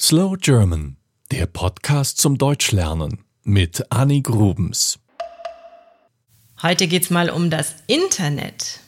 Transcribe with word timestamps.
Slow 0.00 0.36
German, 0.36 0.96
der 1.30 1.46
Podcast 1.46 2.18
zum 2.18 2.36
Deutschlernen 2.36 3.24
mit 3.44 3.92
Annie 3.92 4.22
Grubens. 4.22 4.98
Heute 6.60 6.88
geht's 6.88 7.10
mal 7.10 7.30
um 7.30 7.48
das 7.48 7.76
Internet. 7.86 8.80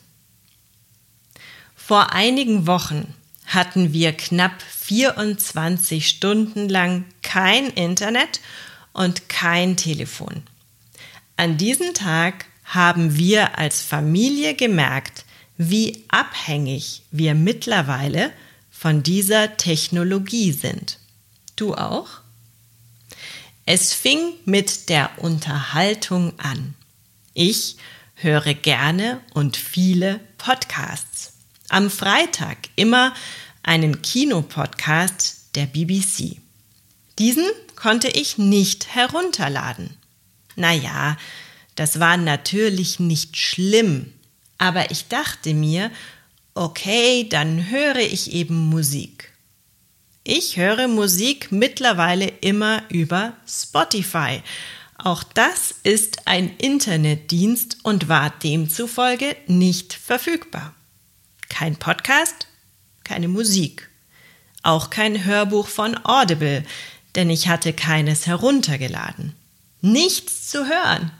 Vor 1.77 2.11
einigen 2.11 2.67
Wochen 2.67 3.13
hatten 3.45 3.93
wir 3.93 4.11
knapp 4.11 4.61
24 4.61 6.09
Stunden 6.09 6.67
lang 6.67 7.05
kein 7.23 7.67
Internet 7.67 8.41
und 8.91 9.29
kein 9.29 9.77
Telefon. 9.77 10.43
An 11.37 11.55
diesem 11.55 11.93
Tag 11.93 12.47
haben 12.65 13.17
wir 13.17 13.57
als 13.57 13.81
Familie 13.81 14.55
gemerkt, 14.55 15.23
wie 15.57 16.03
abhängig 16.09 17.03
wir 17.11 17.33
mittlerweile 17.33 18.25
von 18.25 18.46
dieser 19.01 19.57
Technologie 19.57 20.51
sind. 20.51 20.99
Du 21.55 21.73
auch? 21.73 22.07
Es 23.65 23.91
fing 23.91 24.33
mit 24.45 24.89
der 24.89 25.09
Unterhaltung 25.17 26.39
an. 26.39 26.75
Ich 27.33 27.77
höre 28.13 28.53
gerne 28.53 29.19
und 29.33 29.57
viele 29.57 30.19
Podcasts. 30.37 31.33
Am 31.69 31.89
Freitag 31.89 32.69
immer 32.75 33.15
einen 33.63 34.03
Kinopodcast 34.03 35.55
der 35.55 35.65
BBC. 35.65 36.37
Diesen 37.17 37.45
konnte 37.75 38.09
ich 38.09 38.37
nicht 38.37 38.93
herunterladen. 38.93 39.97
Naja, 40.55 41.17
das 41.73 41.99
war 41.99 42.17
natürlich 42.17 42.99
nicht 42.99 43.37
schlimm, 43.37 44.13
aber 44.59 44.91
ich 44.91 45.07
dachte 45.07 45.55
mir, 45.55 45.91
okay, 46.57 47.27
dann 47.29 47.69
höre 47.69 47.97
ich 47.97 48.33
eben 48.33 48.55
Musik. 48.69 49.31
Ich 50.23 50.57
höre 50.57 50.87
Musik 50.87 51.51
mittlerweile 51.51 52.27
immer 52.41 52.83
über 52.89 53.33
Spotify. 53.47 54.41
Auch 54.97 55.23
das 55.23 55.73
ist 55.83 56.27
ein 56.27 56.57
Internetdienst 56.57 57.77
und 57.83 58.09
war 58.09 58.31
demzufolge 58.31 59.35
nicht 59.45 59.93
verfügbar. 59.93 60.73
Kein 61.47 61.77
Podcast, 61.77 62.47
keine 63.03 63.27
Musik. 63.27 63.89
Auch 64.63 64.89
kein 64.89 65.23
Hörbuch 65.23 65.67
von 65.67 65.97
Audible, 66.03 66.65
denn 67.15 67.29
ich 67.29 67.47
hatte 67.47 67.71
keines 67.71 68.25
heruntergeladen. 68.25 69.33
Nichts 69.81 70.49
zu 70.49 70.67
hören. 70.67 71.11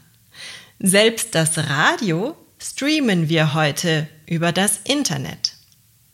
Selbst 0.80 1.34
das 1.36 1.58
Radio 1.58 2.36
streamen 2.70 3.30
wir 3.30 3.54
heute 3.54 4.08
über 4.26 4.52
das 4.52 4.80
Internet. 4.84 5.54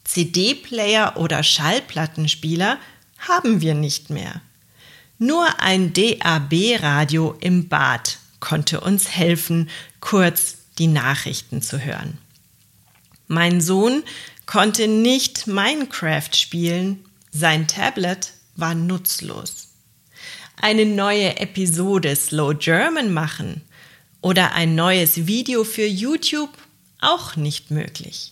CD-Player 0.04 1.18
oder 1.18 1.42
Schallplattenspieler 1.42 2.78
haben 3.18 3.62
wir 3.62 3.74
nicht 3.74 4.10
mehr. 4.12 4.42
Nur 5.18 5.60
ein 5.60 5.94
DAB-Radio 5.94 7.36
im 7.40 7.70
Bad 7.70 8.20
konnte 8.40 8.82
uns 8.82 9.10
helfen, 9.10 9.70
kurz 10.00 10.58
die 10.78 10.88
Nachrichten 10.88 11.62
zu 11.62 11.80
hören. 11.80 12.20
Mein 13.28 13.60
Sohn 13.60 14.04
konnte 14.46 14.88
nicht 14.88 15.48
Minecraft 15.48 16.34
spielen, 16.34 17.04
sein 17.32 17.68
Tablet 17.68 18.34
war 18.56 18.76
nutzlos. 18.76 19.70
Eine 20.62 20.86
neue 20.86 21.40
Episode 21.40 22.16
Slow 22.16 22.54
German 22.54 23.12
machen 23.12 23.62
oder 24.24 24.54
ein 24.54 24.74
neues 24.74 25.28
Video 25.28 25.64
für 25.66 25.86
YouTube 25.86 26.50
auch 27.02 27.36
nicht 27.36 27.70
möglich. 27.72 28.32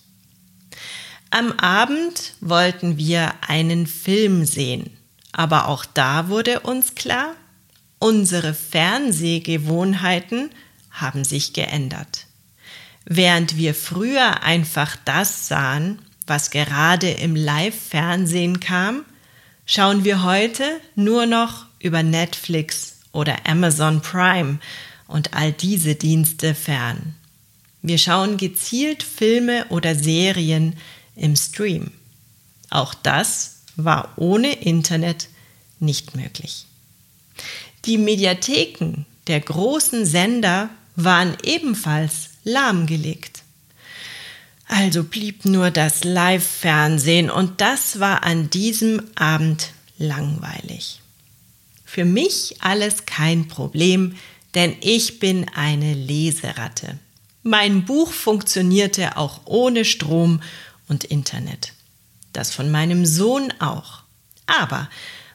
Am 1.30 1.52
Abend 1.52 2.34
wollten 2.40 2.98
wir 2.98 3.34
einen 3.48 3.86
Film 3.88 4.46
sehen, 4.46 4.90
aber 5.34 5.68
auch 5.68 5.84
da 5.86 6.30
wurde 6.30 6.62
uns 6.62 6.96
klar, 6.96 7.36
unsere 8.00 8.54
Fernsehgewohnheiten 8.54 10.50
haben 10.92 11.26
sich 11.26 11.52
geändert. 11.54 12.26
Während 13.04 13.58
wir 13.58 13.76
früher 13.76 14.44
einfach 14.44 14.96
das 15.04 15.50
sahen, 15.50 16.00
was 16.26 16.52
gerade 16.52 17.10
im 17.10 17.36
Live-Fernsehen 17.36 18.62
kam, 18.62 19.04
schauen 19.66 20.06
wir 20.06 20.24
heute 20.24 20.64
nur 20.96 21.26
noch 21.26 21.66
über 21.80 22.02
Netflix 22.02 23.00
oder 23.12 23.36
Amazon 23.46 24.02
Prime 24.02 24.60
und 25.12 25.34
all 25.34 25.52
diese 25.52 25.96
Dienste 25.96 26.56
fern. 26.56 27.16
Wir 27.82 27.98
schauen 27.98 28.38
gezielt 28.38 29.04
Filme 29.04 29.66
oder 29.70 29.96
Serien 29.96 30.76
im 31.16 31.36
Stream. 31.36 31.92
Auch 32.70 32.94
das 32.94 33.58
war 33.76 34.14
ohne 34.18 34.54
Internet 34.54 35.30
nicht 35.80 36.16
möglich. 36.16 36.66
Die 37.86 37.98
Mediatheken 37.98 39.06
der 39.28 39.40
großen 39.40 40.06
Sender 40.06 40.70
waren 40.96 41.36
ebenfalls 41.44 42.30
lahmgelegt. 42.44 43.44
Also 44.68 45.04
blieb 45.04 45.46
nur 45.46 45.72
das 45.72 46.04
Live-Fernsehen 46.04 47.30
und 47.30 47.60
das 47.60 48.00
war 48.00 48.24
an 48.24 48.50
diesem 48.50 49.02
Abend 49.16 49.74
langweilig. 49.98 51.02
Für 51.86 52.06
mich 52.06 52.56
alles 52.62 53.06
kein 53.06 53.50
Problem, 53.50 54.16
denn 54.56 54.76
ich 54.82 55.20
bin 55.20 55.48
eine 55.56 55.94
Leseratte. 55.94 57.00
Mein 57.44 57.86
Buch 57.86 58.12
funktionierte 58.12 59.18
auch 59.18 59.42
ohne 59.46 59.86
Strom 59.86 60.42
und 60.88 61.04
Internet. 61.04 61.74
Das 62.34 62.54
von 62.54 62.70
meinem 62.70 63.06
Sohn 63.06 63.54
auch. 63.60 64.04
Aber 64.46 64.90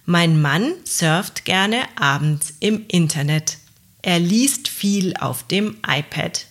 mein 0.04 0.40
Mann 0.40 0.72
surft 0.84 1.44
gerne 1.44 1.82
abends 1.96 2.54
im 2.60 2.84
Internet. 2.88 3.58
Er 4.02 4.20
liest 4.20 4.68
viel 4.68 5.16
auf 5.16 5.42
dem 5.42 5.78
iPad. 5.86 6.46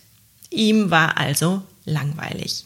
Ihm 0.49 0.91
war 0.91 1.17
also 1.17 1.61
langweilig. 1.85 2.65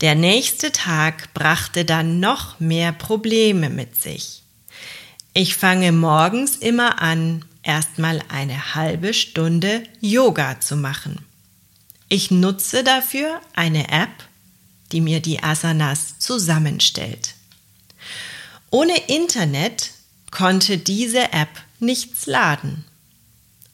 Der 0.00 0.14
nächste 0.14 0.72
Tag 0.72 1.32
brachte 1.34 1.84
dann 1.84 2.20
noch 2.20 2.60
mehr 2.60 2.92
Probleme 2.92 3.68
mit 3.68 4.00
sich. 4.00 4.42
Ich 5.34 5.56
fange 5.56 5.92
morgens 5.92 6.56
immer 6.56 7.00
an, 7.02 7.44
erstmal 7.68 8.22
eine 8.28 8.74
halbe 8.74 9.12
Stunde 9.14 9.84
Yoga 10.00 10.58
zu 10.58 10.74
machen. 10.74 11.24
Ich 12.08 12.30
nutze 12.30 12.82
dafür 12.82 13.40
eine 13.54 13.90
App, 13.90 14.08
die 14.90 15.02
mir 15.02 15.20
die 15.20 15.42
Asanas 15.42 16.18
zusammenstellt. 16.18 17.34
Ohne 18.70 18.96
Internet 19.08 19.90
konnte 20.30 20.78
diese 20.78 21.32
App 21.32 21.50
nichts 21.78 22.26
laden. 22.26 22.84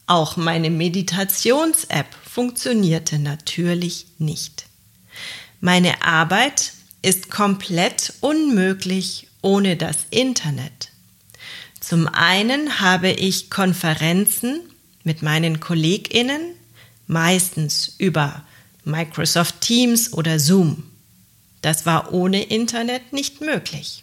Auch 0.06 0.37
meine 0.37 0.71
Meditations-App 0.71 2.15
funktionierte 2.28 3.19
natürlich 3.21 4.06
nicht. 4.19 4.66
Meine 5.61 6.03
Arbeit 6.03 6.72
ist 7.00 7.31
komplett 7.31 8.12
unmöglich 8.21 9.28
ohne 9.41 9.76
das 9.76 9.99
Internet. 10.11 10.91
Zum 11.87 12.09
einen 12.09 12.81
habe 12.81 13.11
ich 13.11 13.50
Konferenzen 13.50 14.61
mit 15.03 15.21
meinen 15.21 15.61
Kolleginnen, 15.61 16.55
meistens 17.06 17.95
über 17.99 18.43
Microsoft 18.84 19.61
Teams 19.61 20.15
oder 20.15 20.39
Zoom. 20.39 20.84
Das 21.61 21.84
war 21.84 22.15
ohne 22.15 22.43
Internet 22.44 23.12
nicht 23.12 23.43
möglich. 23.43 24.03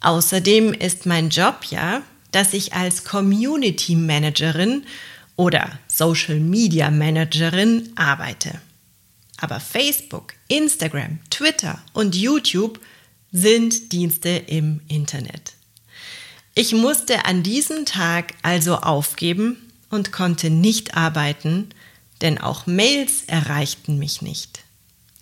Außerdem 0.00 0.72
ist 0.72 1.06
mein 1.06 1.28
Job 1.28 1.66
ja, 1.70 2.02
dass 2.32 2.54
ich 2.54 2.72
als 2.72 3.04
Community 3.04 3.94
Managerin 3.94 4.82
oder 5.36 5.78
Social 5.86 6.40
Media 6.40 6.90
Managerin 6.90 7.92
arbeite. 7.94 8.60
Aber 9.36 9.60
Facebook, 9.60 10.34
Instagram, 10.48 11.20
Twitter 11.30 11.80
und 11.92 12.16
YouTube 12.16 12.80
sind 13.30 13.92
Dienste 13.92 14.30
im 14.30 14.80
Internet. 14.88 15.54
Ich 16.60 16.74
musste 16.74 17.24
an 17.24 17.42
diesem 17.42 17.86
Tag 17.86 18.34
also 18.42 18.76
aufgeben 18.76 19.56
und 19.88 20.12
konnte 20.12 20.50
nicht 20.50 20.94
arbeiten, 20.94 21.70
denn 22.20 22.36
auch 22.36 22.66
Mails 22.66 23.22
erreichten 23.26 23.98
mich 23.98 24.20
nicht. 24.20 24.60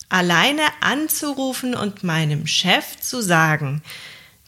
Alleine 0.08 0.62
anzurufen 0.80 1.76
und 1.76 2.02
meinem 2.02 2.48
Chef 2.48 2.98
zu 3.00 3.22
sagen, 3.22 3.82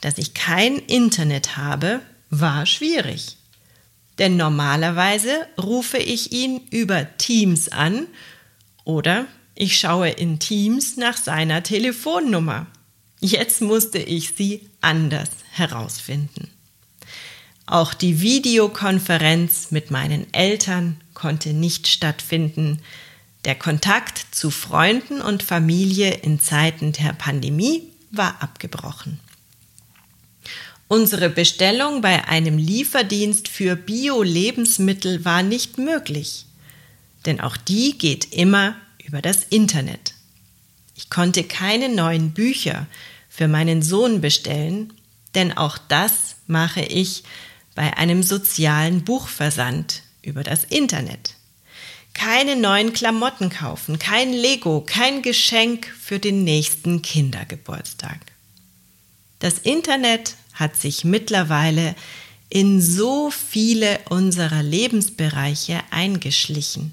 dass 0.01 0.19
ich 0.19 0.35
kein 0.35 0.79
Internet 0.79 1.57
habe, 1.57 2.01
war 2.29 2.67
schwierig. 2.67 3.37
Denn 4.19 4.37
normalerweise 4.37 5.47
rufe 5.63 5.99
ich 5.99 6.33
ihn 6.33 6.67
über 6.73 7.07
Teams 7.19 7.69
an 7.69 8.09
oder 8.83 9.27
ich 9.55 9.79
schaue 9.79 10.09
in 10.09 10.41
Teams 10.41 10.97
nach 10.97 11.17
seiner 11.17 11.63
Telefonnummer. 11.63 12.67
Jetzt 13.21 13.61
musste 13.61 13.99
ich 13.99 14.35
sie 14.37 14.69
anders 14.81 15.31
herausfinden. 15.53 16.51
Auch 17.71 17.95
die 17.95 18.21
Videokonferenz 18.21 19.71
mit 19.71 19.93
meinen 19.93 20.27
Eltern 20.35 21.01
konnte 21.15 21.53
nicht 21.53 21.87
stattfinden. 21.87 22.81
Der 23.45 23.55
Kontakt 23.55 24.27
zu 24.33 24.51
Freunden 24.51 25.21
und 25.21 25.45
Familie 25.45 26.15
in 26.15 26.41
Zeiten 26.41 26.91
der 26.91 27.13
Pandemie 27.13 27.85
war 28.11 28.43
abgebrochen. 28.43 29.21
Unsere 30.89 31.31
Bestellung 31.31 32.01
bei 32.01 32.27
einem 32.27 32.59
Lieferdienst 32.59 33.47
für 33.47 33.77
Bio-Lebensmittel 33.77 35.25
war 35.25 35.45
nicht 35.45 35.79
möglich, 35.79 36.47
denn 37.25 37.41
auch 37.41 37.57
die 37.57 37.97
geht 37.97 38.35
immer 38.35 38.75
über 39.07 39.23
das 39.23 39.45
Internet. 39.45 40.15
Ich 40.97 41.09
konnte 41.09 41.45
keine 41.45 41.89
neuen 41.89 42.33
Bücher 42.33 42.89
für 43.29 43.47
meinen 43.47 43.81
Sohn 43.81 44.21
bestellen, 44.21 44.93
denn 45.37 45.57
auch 45.57 45.79
das 45.79 46.35
mache 46.49 46.81
ich 46.81 47.23
bei 47.81 47.97
einem 47.97 48.23
sozialen 48.23 49.05
Buchversand 49.05 50.03
über 50.21 50.45
das 50.45 50.65
Internet. 50.65 51.37
Keine 52.13 52.55
neuen 52.55 52.93
Klamotten 52.93 53.49
kaufen, 53.49 53.99
kein 53.99 54.35
Lego, 54.35 54.83
kein 54.83 55.23
Geschenk 55.23 55.87
für 55.87 56.19
den 56.19 56.45
nächsten 56.45 57.01
Kindergeburtstag. 57.01 58.19
Das 59.39 59.61
Internet 59.61 60.35
hat 60.53 60.77
sich 60.77 61.05
mittlerweile 61.05 61.95
in 62.51 62.83
so 62.83 63.31
viele 63.31 63.99
unserer 64.11 64.63
Lebensbereiche 64.63 65.81
eingeschlichen. 65.91 66.93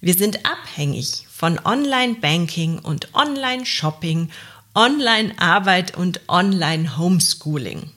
Wir 0.00 0.14
sind 0.14 0.46
abhängig 0.46 1.26
von 1.28 1.58
Online-Banking 1.58 2.78
und 2.78 3.12
Online-Shopping, 3.14 4.30
Online-Arbeit 4.76 5.96
und 5.96 6.20
Online-Homeschooling. 6.28 7.90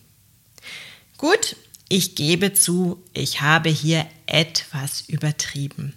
Gut, 1.19 1.55
ich 1.91 2.15
gebe 2.15 2.53
zu, 2.53 3.03
ich 3.13 3.41
habe 3.41 3.69
hier 3.69 4.05
etwas 4.25 5.01
übertrieben. 5.01 5.93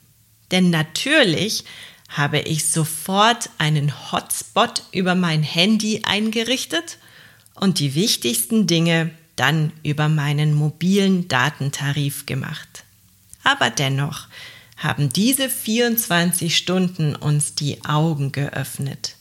Denn 0.50 0.70
natürlich 0.70 1.64
habe 2.08 2.40
ich 2.40 2.68
sofort 2.68 3.48
einen 3.58 3.92
Hotspot 4.10 4.82
über 4.90 5.14
mein 5.14 5.44
Handy 5.44 6.02
eingerichtet 6.02 6.98
und 7.54 7.78
die 7.78 7.94
wichtigsten 7.94 8.66
Dinge 8.66 9.10
dann 9.36 9.72
über 9.84 10.08
meinen 10.08 10.52
mobilen 10.54 11.28
Datentarif 11.28 12.26
gemacht. 12.26 12.82
Aber 13.44 13.70
dennoch 13.70 14.26
haben 14.76 15.12
diese 15.12 15.48
24 15.48 16.56
Stunden 16.56 17.14
uns 17.14 17.54
die 17.54 17.84
Augen 17.84 18.32
geöffnet. 18.32 19.14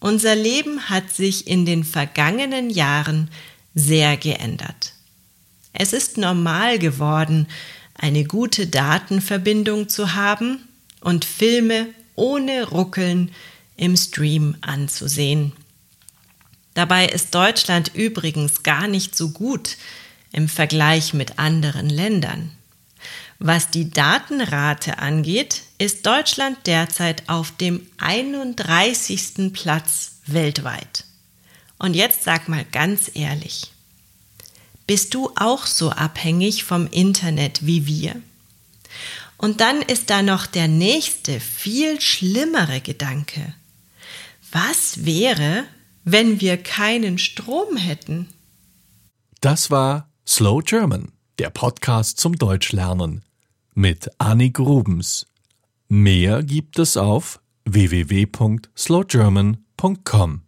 Unser 0.00 0.34
Leben 0.34 0.90
hat 0.90 1.10
sich 1.10 1.46
in 1.46 1.66
den 1.66 1.84
vergangenen 1.84 2.68
Jahren 2.68 3.30
sehr 3.74 4.16
geändert. 4.16 4.89
Es 5.72 5.92
ist 5.92 6.18
normal 6.18 6.78
geworden, 6.78 7.46
eine 7.94 8.24
gute 8.24 8.66
Datenverbindung 8.66 9.88
zu 9.88 10.14
haben 10.14 10.68
und 11.00 11.24
Filme 11.24 11.88
ohne 12.14 12.68
Ruckeln 12.68 13.30
im 13.76 13.96
Stream 13.96 14.56
anzusehen. 14.60 15.52
Dabei 16.74 17.06
ist 17.06 17.34
Deutschland 17.34 17.94
übrigens 17.94 18.62
gar 18.62 18.88
nicht 18.88 19.16
so 19.16 19.30
gut 19.30 19.76
im 20.32 20.48
Vergleich 20.48 21.14
mit 21.14 21.38
anderen 21.38 21.90
Ländern. 21.90 22.52
Was 23.38 23.70
die 23.70 23.90
Datenrate 23.90 24.98
angeht, 24.98 25.62
ist 25.78 26.06
Deutschland 26.06 26.58
derzeit 26.66 27.28
auf 27.28 27.56
dem 27.56 27.86
31. 27.96 29.52
Platz 29.52 30.20
weltweit. 30.26 31.04
Und 31.78 31.94
jetzt 31.94 32.22
sag 32.24 32.48
mal 32.48 32.66
ganz 32.70 33.10
ehrlich, 33.14 33.72
bist 34.90 35.14
du 35.14 35.30
auch 35.36 35.66
so 35.66 35.90
abhängig 35.90 36.64
vom 36.64 36.88
Internet 36.88 37.64
wie 37.64 37.86
wir? 37.86 38.20
Und 39.36 39.60
dann 39.60 39.82
ist 39.82 40.10
da 40.10 40.20
noch 40.20 40.46
der 40.46 40.66
nächste, 40.66 41.38
viel 41.38 42.00
schlimmere 42.00 42.80
Gedanke. 42.80 43.54
Was 44.50 45.04
wäre, 45.04 45.62
wenn 46.02 46.40
wir 46.40 46.56
keinen 46.56 47.18
Strom 47.18 47.76
hätten? 47.76 48.30
Das 49.40 49.70
war 49.70 50.10
Slow 50.26 50.60
German, 50.60 51.12
der 51.38 51.50
Podcast 51.50 52.18
zum 52.18 52.34
Deutschlernen 52.34 53.24
mit 53.74 54.10
Annik 54.18 54.54
Grubens. 54.54 55.24
Mehr 55.86 56.42
gibt 56.42 56.80
es 56.80 56.96
auf 56.96 57.38
www.slowgerman.com. 57.64 60.42